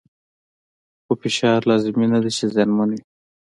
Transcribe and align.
خو 1.05 1.13
فشار 1.21 1.59
لازمي 1.69 2.07
نه 2.13 2.19
دی 2.23 2.31
چې 2.37 2.45
زیانمن 2.53 2.89
وي. 2.91 3.01